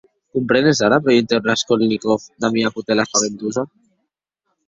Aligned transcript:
Comprenes 0.35 0.79
ara?, 0.85 0.97
preguntèc 1.07 1.45
Raskolnikov 1.49 2.19
damb 2.45 2.59
ua 2.63 2.73
potèla 2.77 3.05
espaventosa. 3.09 3.69